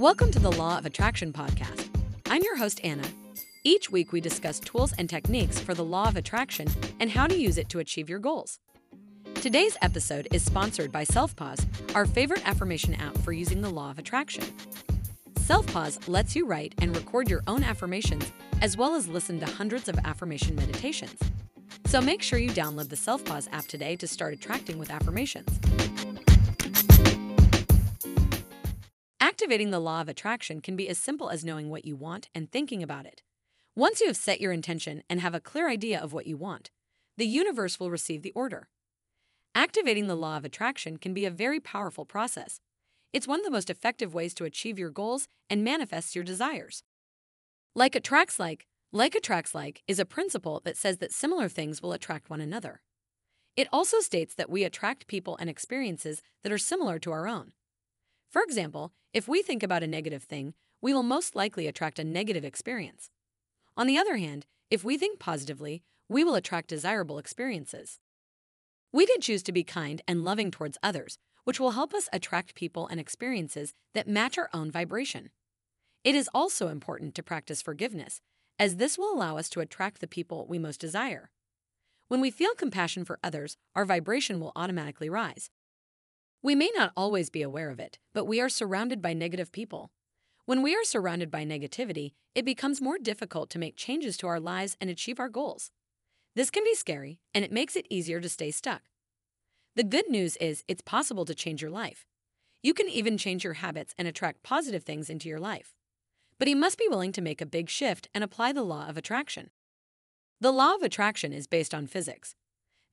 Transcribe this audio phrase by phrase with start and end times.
[0.00, 1.90] Welcome to the Law of Attraction podcast.
[2.30, 3.06] I'm your host, Anna.
[3.64, 6.68] Each week, we discuss tools and techniques for the law of attraction
[7.00, 8.60] and how to use it to achieve your goals.
[9.34, 13.98] Today's episode is sponsored by SelfPause, our favorite affirmation app for using the law of
[13.98, 14.44] attraction.
[15.34, 18.32] SelfPause lets you write and record your own affirmations
[18.62, 21.20] as well as listen to hundreds of affirmation meditations.
[21.84, 25.60] So make sure you download the SelfPause app today to start attracting with affirmations.
[29.50, 32.48] Activating the law of attraction can be as simple as knowing what you want and
[32.48, 33.24] thinking about it.
[33.74, 36.70] Once you have set your intention and have a clear idea of what you want,
[37.16, 38.68] the universe will receive the order.
[39.52, 42.60] Activating the law of attraction can be a very powerful process.
[43.12, 46.84] It's one of the most effective ways to achieve your goals and manifest your desires.
[47.74, 51.92] Like attracts like, like attracts like is a principle that says that similar things will
[51.92, 52.82] attract one another.
[53.56, 57.50] It also states that we attract people and experiences that are similar to our own.
[58.30, 62.04] For example, if we think about a negative thing, we will most likely attract a
[62.04, 63.10] negative experience.
[63.76, 67.98] On the other hand, if we think positively, we will attract desirable experiences.
[68.92, 72.54] We can choose to be kind and loving towards others, which will help us attract
[72.54, 75.30] people and experiences that match our own vibration.
[76.04, 78.20] It is also important to practice forgiveness,
[78.58, 81.30] as this will allow us to attract the people we most desire.
[82.08, 85.50] When we feel compassion for others, our vibration will automatically rise,
[86.42, 89.90] we may not always be aware of it, but we are surrounded by negative people.
[90.46, 94.40] When we are surrounded by negativity, it becomes more difficult to make changes to our
[94.40, 95.70] lives and achieve our goals.
[96.34, 98.82] This can be scary, and it makes it easier to stay stuck.
[99.76, 102.06] The good news is it's possible to change your life.
[102.62, 105.74] You can even change your habits and attract positive things into your life.
[106.38, 108.96] But you must be willing to make a big shift and apply the law of
[108.96, 109.50] attraction.
[110.40, 112.34] The law of attraction is based on physics.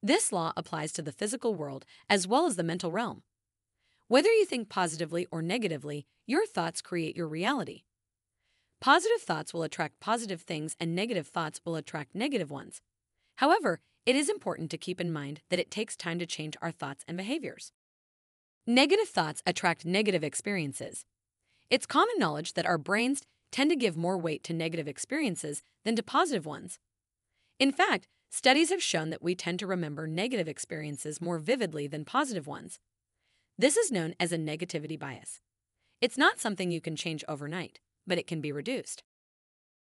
[0.03, 3.23] This law applies to the physical world as well as the mental realm.
[4.09, 7.83] Whether you think positively or negatively, your thoughts create your reality.
[8.79, 12.81] Positive thoughts will attract positive things, and negative thoughts will attract negative ones.
[13.37, 16.71] However, it is important to keep in mind that it takes time to change our
[16.71, 17.73] thoughts and behaviors.
[18.65, 21.05] Negative thoughts attract negative experiences.
[21.69, 25.97] It's common knowledge that our brains tend to give more weight to negative experiences than
[25.97, 26.79] to positive ones.
[27.59, 32.05] In fact, studies have shown that we tend to remember negative experiences more vividly than
[32.05, 32.79] positive ones.
[33.59, 35.41] This is known as a negativity bias.
[35.99, 39.01] It's not something you can change overnight, but it can be reduced.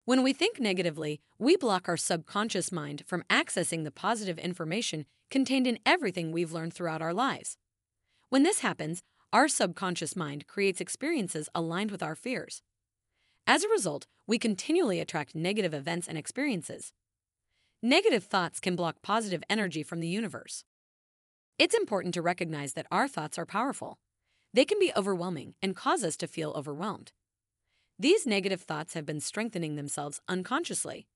[0.06, 5.66] When we think negatively, we block our subconscious mind from accessing the positive information contained
[5.66, 7.58] in everything we've learned throughout our lives.
[8.30, 9.02] When this happens,
[9.34, 12.62] our subconscious mind creates experiences aligned with our fears.
[13.46, 16.94] As a result, we continually attract negative events and experiences.
[17.82, 20.64] Negative thoughts can block positive energy from the universe.
[21.58, 23.98] It's important to recognize that our thoughts are powerful.
[24.54, 27.10] They can be overwhelming and cause us to feel overwhelmed.
[27.98, 31.08] These negative thoughts have been strengthening themselves unconsciously.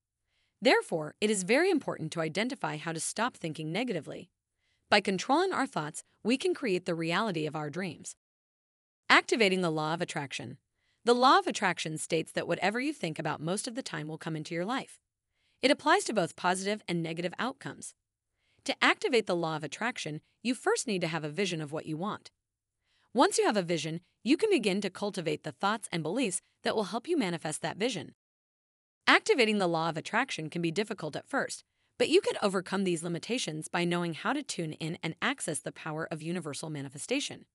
[0.61, 4.29] Therefore, it is very important to identify how to stop thinking negatively.
[4.89, 8.17] By controlling our thoughts, we can create the reality of our dreams.
[9.09, 10.57] Activating the law of attraction.
[11.05, 14.17] The law of attraction states that whatever you think about most of the time will
[14.17, 14.99] come into your life.
[15.61, 17.93] It applies to both positive and negative outcomes.
[18.65, 21.85] To activate the law of attraction, you first need to have a vision of what
[21.85, 22.31] you want.
[23.13, 26.75] Once you have a vision, you can begin to cultivate the thoughts and beliefs that
[26.75, 28.13] will help you manifest that vision.
[29.05, 31.65] Activating the law of attraction can be difficult at first,
[31.99, 35.73] but you can overcome these limitations by knowing how to tune in and access the
[35.73, 37.45] power of universal manifestation.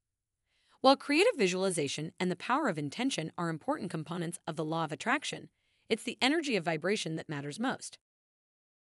[0.82, 4.92] While creative visualization and the power of intention are important components of the law of
[4.92, 5.48] attraction,
[5.88, 7.98] it's the energy of vibration that matters most.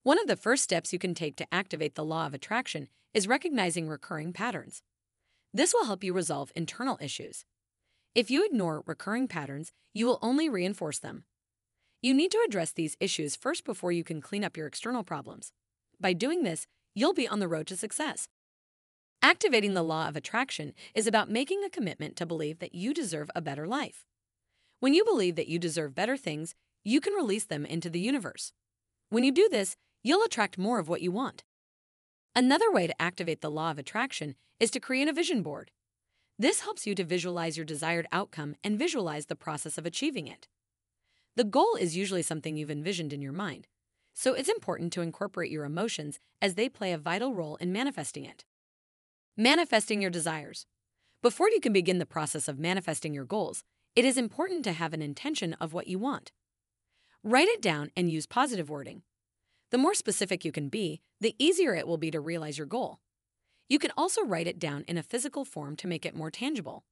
[0.04, 3.28] One of the first steps you can take to activate the law of attraction is
[3.28, 4.82] recognizing recurring patterns.
[5.54, 7.46] This will help you resolve internal issues.
[8.16, 11.26] If you ignore recurring patterns, you will only reinforce them.
[12.02, 15.52] You need to address these issues first before you can clean up your external problems.
[16.00, 18.28] By doing this, you'll be on the road to success.
[19.22, 23.30] Activating the law of attraction is about making a commitment to believe that you deserve
[23.36, 24.08] a better life.
[24.80, 28.52] When you believe that you deserve better things, you can release them into the universe.
[29.12, 31.44] When you do this, you'll attract more of what you want.
[32.36, 35.72] Another way to activate the law of attraction is to create a vision board.
[36.40, 40.48] This helps you to visualize your desired outcome and visualize the process of achieving it.
[41.36, 43.68] The goal is usually something you've envisioned in your mind,
[44.14, 48.26] so it's important to incorporate your emotions as they play a vital role in manifesting
[48.26, 48.44] it.
[49.38, 50.66] Manifesting your desires.
[51.22, 53.64] Before you can begin the process of manifesting your goals,
[53.96, 56.32] it is important to have an intention of what you want.
[57.24, 59.04] Write it down and use positive wording.
[59.72, 63.00] The more specific you can be, the easier it will be to realize your goal.
[63.70, 66.84] You can also write it down in a physical form to make it more tangible.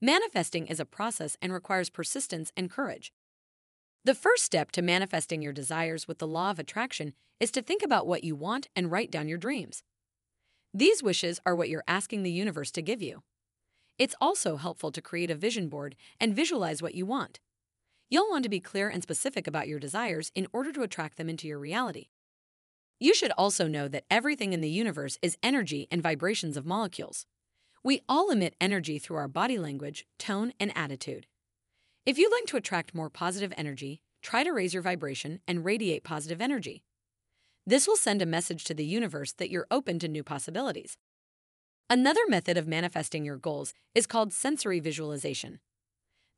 [0.00, 3.12] Manifesting is a process and requires persistence and courage.
[4.04, 7.82] The first step to manifesting your desires with the law of attraction is to think
[7.82, 9.82] about what you want and write down your dreams.
[10.72, 13.24] These wishes are what you're asking the universe to give you.
[13.98, 17.40] It's also helpful to create a vision board and visualize what you want.
[18.08, 21.28] You'll want to be clear and specific about your desires in order to attract them
[21.28, 22.06] into your reality.
[23.00, 27.26] You should also know that everything in the universe is energy and vibrations of molecules.
[27.82, 31.26] We all emit energy through our body language, tone, and attitude.
[32.06, 36.04] If you'd like to attract more positive energy, try to raise your vibration and radiate
[36.04, 36.84] positive energy.
[37.66, 40.96] This will send a message to the universe that you're open to new possibilities.
[41.90, 45.58] Another method of manifesting your goals is called sensory visualization.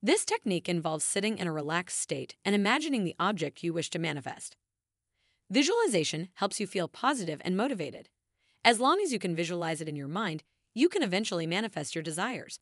[0.00, 3.98] This technique involves sitting in a relaxed state and imagining the object you wish to
[3.98, 4.56] manifest.
[5.50, 8.08] Visualization helps you feel positive and motivated.
[8.64, 12.02] As long as you can visualize it in your mind, you can eventually manifest your
[12.02, 12.60] desires.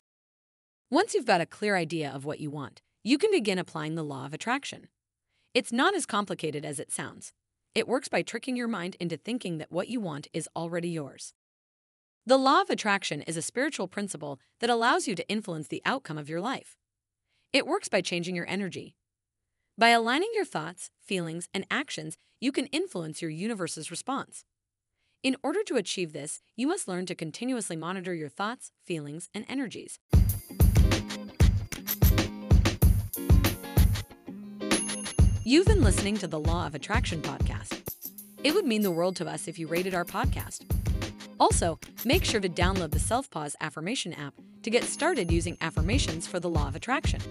[0.89, 4.03] Once you've got a clear idea of what you want, you can begin applying the
[4.03, 4.87] law of attraction.
[5.53, 7.33] It's not as complicated as it sounds.
[7.75, 11.35] It works by tricking your mind into thinking that what you want is already yours.
[12.25, 16.17] The law of attraction is a spiritual principle that allows you to influence the outcome
[16.17, 16.75] of your life.
[17.53, 18.95] It works by changing your energy.
[19.77, 24.43] By aligning your thoughts, feelings, and actions, you can influence your universe's response.
[25.23, 29.45] In order to achieve this, you must learn to continuously monitor your thoughts, feelings, and
[29.47, 29.97] energies.
[35.43, 37.81] You've been listening to the Law of Attraction podcast.
[38.43, 40.65] It would mean the world to us if you rated our podcast.
[41.39, 44.33] Also, make sure to download the Self Pause Affirmation app
[44.67, 47.21] to get started using affirmations for the Law of Attraction.